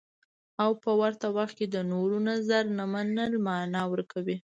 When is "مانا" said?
3.45-3.81